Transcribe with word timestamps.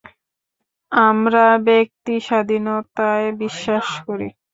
আমরা 0.91 1.45
ব্যক্তিস্বাধীনতায় 1.67 3.27
বিশ্বাস 3.41 3.85
করি। 4.05 4.27